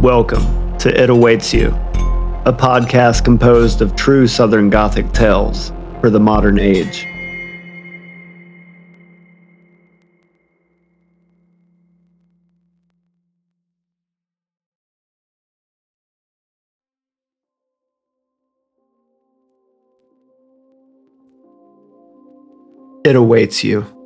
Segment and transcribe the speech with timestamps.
[0.00, 1.68] Welcome to It Awaits You,
[2.46, 7.06] a podcast composed of true Southern Gothic tales for the modern age.
[23.04, 23.99] It awaits you.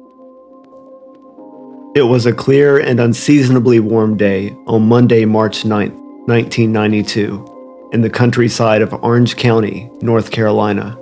[1.95, 5.93] It was a clear and unseasonably warm day on Monday, March 9,
[6.27, 10.99] 1992, in the countryside of Orange County, North Carolina.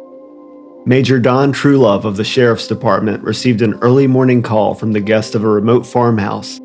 [0.85, 5.35] Major Don Truelove of the Sheriff's Department received an early morning call from the guest
[5.35, 6.59] of a remote farmhouse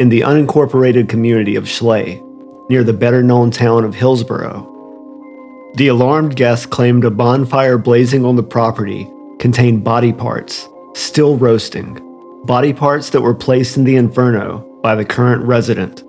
[0.00, 2.20] in the unincorporated community of Schley,
[2.68, 4.74] near the better known town of Hillsborough.
[5.76, 9.08] The alarmed guest claimed a bonfire blazing on the property
[9.38, 12.07] contained body parts, still roasting,
[12.44, 16.02] body parts that were placed in the inferno by the current resident.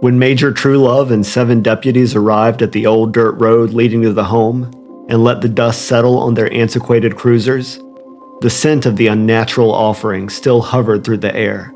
[0.00, 4.24] When Major Truelove and seven deputies arrived at the old dirt road leading to the
[4.24, 4.70] home
[5.08, 7.80] and let the dust settle on their antiquated cruisers,
[8.40, 11.72] the scent of the unnatural offering still hovered through the air.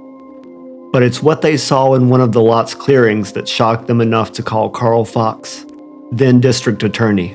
[0.93, 4.33] But it's what they saw in one of the lot's clearings that shocked them enough
[4.33, 5.65] to call Carl Fox,
[6.13, 7.31] then district attorney.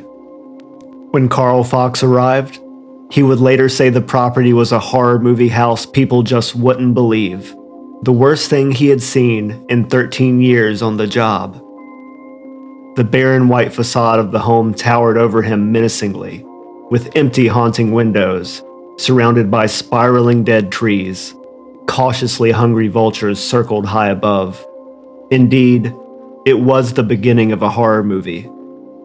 [1.11, 2.59] When Carl Fox arrived,
[3.09, 7.55] he would later say the property was a horror movie house people just wouldn't believe.
[8.03, 11.53] The worst thing he had seen in 13 years on the job.
[12.95, 16.43] The barren white facade of the home towered over him menacingly,
[16.89, 18.63] with empty, haunting windows,
[18.97, 21.33] surrounded by spiraling dead trees.
[21.87, 24.65] Cautiously hungry vultures circled high above.
[25.31, 25.93] Indeed,
[26.45, 28.49] it was the beginning of a horror movie,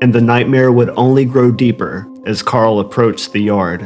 [0.02, 3.82] and the nightmare would only grow deeper as Carl approached the yard.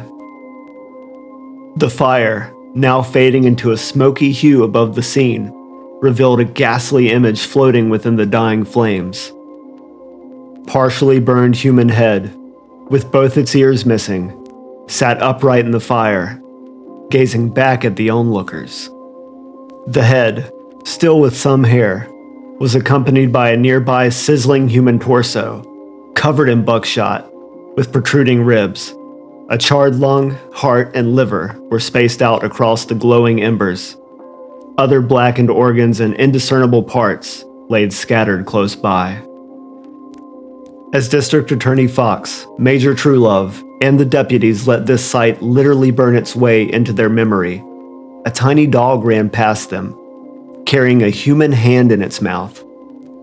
[1.77, 5.53] The fire, now fading into a smoky hue above the scene,
[6.01, 9.31] revealed a ghastly image floating within the dying flames.
[10.67, 12.35] Partially burned human head,
[12.89, 14.33] with both its ears missing,
[14.89, 16.41] sat upright in the fire,
[17.11, 18.89] gazing back at the onlookers.
[19.87, 20.51] The head,
[20.85, 22.09] still with some hair,
[22.59, 25.75] was accompanied by a nearby sizzling human torso,
[26.27, 27.33] covered in buckshot
[27.77, 28.93] with protruding ribs.
[29.49, 33.97] A charred lung, heart, and liver were spaced out across the glowing embers.
[34.77, 39.23] Other blackened organs and indiscernible parts laid scattered close by.
[40.93, 46.35] As District Attorney Fox, Major Truelove, and the deputies let this sight literally burn its
[46.35, 47.63] way into their memory,
[48.25, 49.97] a tiny dog ran past them,
[50.67, 52.66] carrying a human hand in its mouth,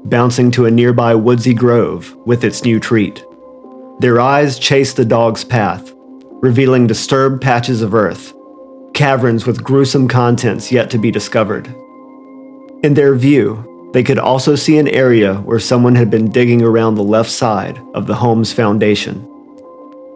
[0.05, 3.23] bouncing to a nearby woodsy grove with its new treat.
[3.99, 5.93] Their eyes chased the dog's path,
[6.41, 8.33] revealing disturbed patches of earth,
[8.93, 11.67] caverns with gruesome contents yet to be discovered.
[12.83, 16.95] In their view, they could also see an area where someone had been digging around
[16.95, 19.29] the left side of the home's foundation.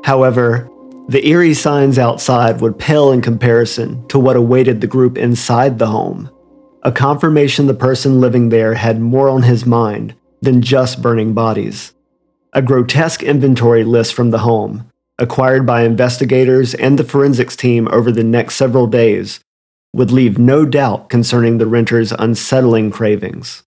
[0.03, 0.69] However,
[1.07, 5.87] the eerie signs outside would pale in comparison to what awaited the group inside the
[5.87, 6.29] home,
[6.87, 11.93] a confirmation the person living there had more on his mind than just burning bodies
[12.53, 14.89] a grotesque inventory list from the home,
[15.19, 19.41] acquired by investigators and the forensics team over the next several days,
[19.93, 23.63] would leave no doubt concerning the renter's unsettling cravings.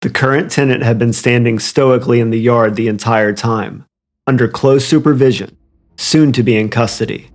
[0.00, 3.86] The current tenant had been standing stoically in the yard the entire time,
[4.26, 5.56] under close supervision,
[5.96, 7.30] soon to be in custody.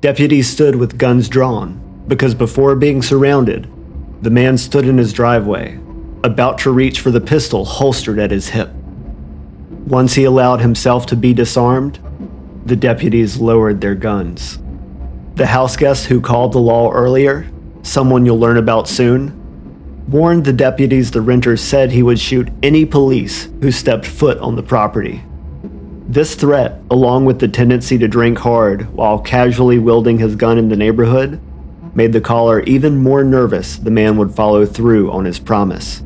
[0.00, 3.68] Deputies stood with guns drawn, because before being surrounded,
[4.22, 5.78] the man stood in his driveway,
[6.24, 8.70] about to reach for the pistol holstered at his hip.
[9.86, 11.98] Once he allowed himself to be disarmed,
[12.64, 14.58] the deputies lowered their guns.
[15.36, 17.46] The house guest who called the law earlier,
[17.82, 19.42] someone you'll learn about soon,
[20.08, 24.56] warned the deputies the renter said he would shoot any police who stepped foot on
[24.56, 25.22] the property.
[26.08, 30.68] This threat, along with the tendency to drink hard while casually wielding his gun in
[30.68, 31.40] the neighborhood,
[31.96, 36.02] made the caller even more nervous the man would follow through on his promise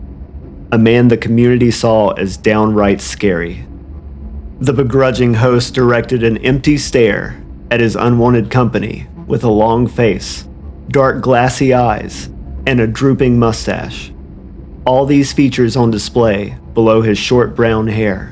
[0.72, 3.66] a man the community saw as downright scary.
[4.60, 7.42] The begrudging host directed an empty stare
[7.72, 10.48] at his unwanted company with a long face,
[10.88, 12.26] dark glassy eyes,
[12.66, 14.12] and a drooping mustache.
[14.87, 18.28] All these features on display below his short brown hair.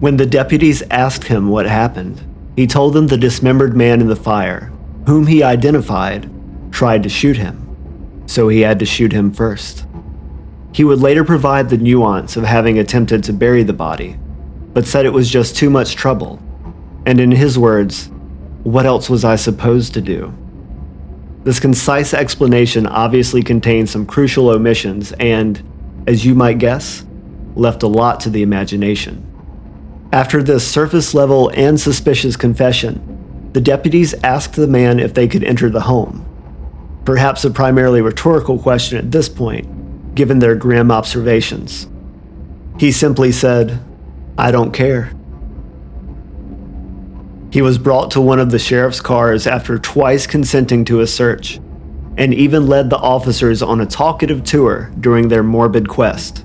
[0.00, 2.22] When the deputies asked him what happened,
[2.56, 4.72] he told them the dismembered man in the fire,
[5.06, 6.30] whom he identified,
[6.76, 7.56] tried to shoot him.
[8.26, 9.86] So he had to shoot him first.
[10.74, 14.18] He would later provide the nuance of having attempted to bury the body,
[14.74, 16.38] but said it was just too much trouble.
[17.06, 18.10] And in his words,
[18.62, 20.34] what else was I supposed to do?
[21.44, 25.62] This concise explanation obviously contains some crucial omissions and,
[26.06, 27.06] as you might guess,
[27.54, 29.24] left a lot to the imagination.
[30.12, 35.42] After this surface level and suspicious confession, the deputies asked the man if they could
[35.42, 36.25] enter the home.
[37.06, 41.88] Perhaps a primarily rhetorical question at this point, given their grim observations.
[42.78, 43.80] He simply said,
[44.36, 45.12] I don't care.
[47.52, 51.60] He was brought to one of the sheriff's cars after twice consenting to a search,
[52.18, 56.44] and even led the officers on a talkative tour during their morbid quest.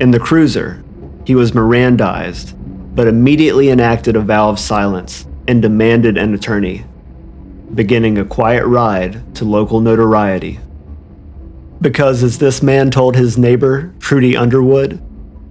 [0.00, 0.82] In the cruiser,
[1.26, 2.54] he was Mirandized,
[2.94, 6.84] but immediately enacted a vow of silence and demanded an attorney,
[7.74, 10.60] beginning a quiet ride to local notoriety.
[11.80, 15.02] Because, as this man told his neighbor, Trudy Underwood,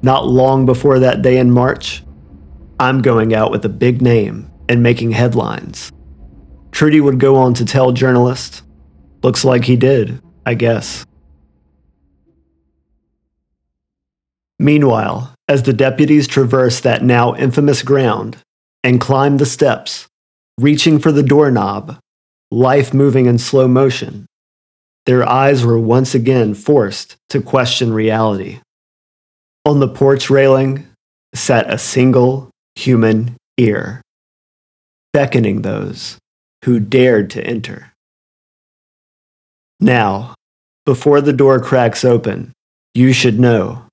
[0.02, 2.04] not long before that day in March,
[2.80, 5.92] I'm going out with a big name and making headlines.
[6.72, 8.64] Trudy would go on to tell journalists,
[9.22, 11.06] looks like he did, I guess.
[14.60, 18.38] Meanwhile, as the deputies traversed that now infamous ground
[18.84, 20.08] and climbed the steps,
[20.58, 22.00] reaching for the doorknob,
[22.54, 24.28] life moving in slow motion,
[25.06, 28.60] their eyes were once again forced to question reality.
[29.66, 30.88] On the porch railing
[31.34, 34.02] sat a single human ear,
[35.14, 36.18] beckoning those
[36.64, 37.92] who dared to enter.
[39.80, 40.36] Now,
[40.86, 42.54] before the door cracks open,
[42.94, 43.84] you should know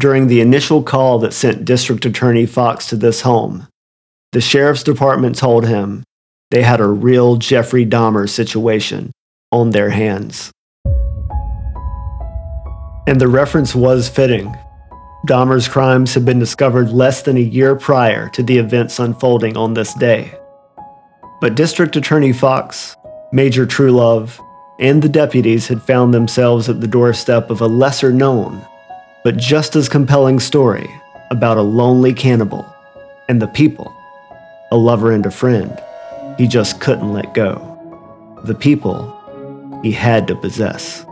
[0.00, 3.66] during the initial call that sent District Attorney Fox to this home,
[4.32, 6.04] the sheriff's department told him
[6.50, 9.12] they had a real Jeffrey Dahmer situation
[9.52, 10.50] on their hands.
[13.06, 14.54] And the reference was fitting.
[15.26, 19.74] Dahmer's crimes had been discovered less than a year prior to the events unfolding on
[19.74, 20.32] this day.
[21.40, 22.96] But District Attorney Fox,
[23.32, 24.38] Major Truelove,
[24.80, 28.64] and the deputies had found themselves at the doorstep of a lesser known
[29.24, 30.88] but just as compelling story
[31.30, 32.64] about a lonely cannibal
[33.28, 33.94] and the people,
[34.70, 35.78] a lover and a friend,
[36.38, 37.74] he just couldn't let go.
[38.44, 39.14] The people
[39.82, 41.04] he had to possess.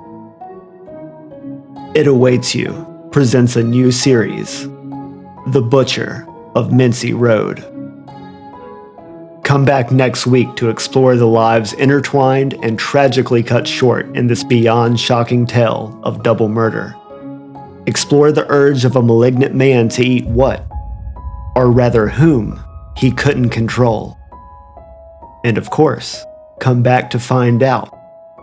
[1.95, 4.63] It Awaits You presents a new series,
[5.49, 7.65] The Butcher of Mincey Road.
[9.43, 14.45] Come back next week to explore the lives intertwined and tragically cut short in this
[14.45, 16.95] beyond shocking tale of double murder.
[17.87, 20.67] Explore the urge of a malignant man to eat what,
[21.55, 22.61] or rather whom,
[22.97, 24.16] he couldn't control.
[25.47, 26.27] And of course,
[26.61, 27.89] come back to find out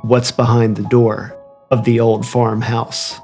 [0.01, 1.37] what's behind the door
[1.69, 3.19] of the old farmhouse.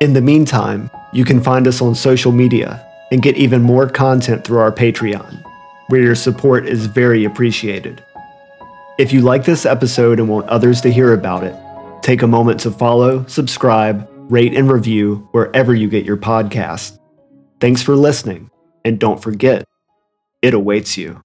[0.00, 4.44] In the meantime, you can find us on social media and get even more content
[4.44, 5.44] through our Patreon,
[5.86, 8.02] where your support is very appreciated.
[8.98, 11.54] If you like this episode and want others to hear about it,
[12.02, 16.98] Take a moment to follow, subscribe, rate, and review wherever you get your podcast.
[17.60, 18.50] Thanks for listening,
[18.84, 19.64] and don't forget,
[20.42, 21.22] it awaits you.